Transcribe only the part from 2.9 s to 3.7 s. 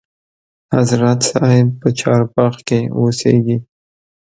اوسیږي.